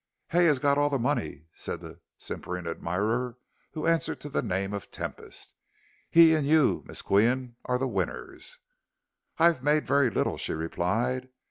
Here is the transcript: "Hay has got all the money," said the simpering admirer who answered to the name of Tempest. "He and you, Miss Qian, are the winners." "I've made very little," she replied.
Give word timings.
"Hay 0.29 0.45
has 0.45 0.57
got 0.57 0.79
all 0.79 0.89
the 0.89 0.97
money," 0.97 1.45
said 1.53 1.79
the 1.79 1.99
simpering 2.17 2.65
admirer 2.65 3.37
who 3.73 3.85
answered 3.85 4.19
to 4.21 4.29
the 4.29 4.41
name 4.41 4.73
of 4.73 4.89
Tempest. 4.89 5.53
"He 6.09 6.33
and 6.33 6.47
you, 6.47 6.83
Miss 6.87 7.03
Qian, 7.03 7.53
are 7.65 7.77
the 7.77 7.87
winners." 7.87 8.61
"I've 9.37 9.61
made 9.61 9.85
very 9.85 10.09
little," 10.09 10.37
she 10.39 10.53
replied. 10.53 11.29